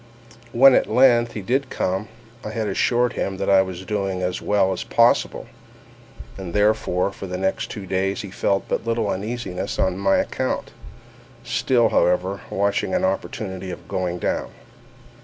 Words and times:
When 0.51 0.73
at 0.73 0.89
length 0.89 1.33
he 1.33 1.43
did 1.43 1.69
come, 1.69 2.07
I 2.43 2.49
had 2.49 2.67
assured 2.67 3.13
him 3.13 3.37
that 3.37 3.51
I 3.51 3.61
was 3.61 3.85
doing 3.85 4.23
as 4.23 4.41
well 4.41 4.73
as 4.73 4.83
possible; 4.83 5.45
and, 6.39 6.55
therefore, 6.55 7.11
for 7.11 7.27
the 7.27 7.35
two 7.35 7.41
next 7.41 7.75
days 7.87 8.21
he 8.23 8.31
felt 8.31 8.67
but 8.67 8.83
little 8.83 9.11
uneasiness 9.11 9.77
on 9.77 9.99
my 9.99 10.15
account—still, 10.17 11.89
however, 11.89 12.41
watching 12.49 12.95
an 12.95 13.05
opportunity 13.05 13.69
of 13.69 13.87
going 13.87 14.17
down. 14.17 14.49